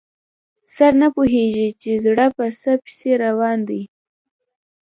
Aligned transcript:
سر 0.75 0.91
نه 1.01 1.07
پوهېږي 1.15 1.67
چې 1.81 1.91
زړه 2.05 2.25
په 2.37 2.45
څه 2.61 2.71
پسې 2.83 3.11
روان 3.23 3.59
دی. 3.69 3.81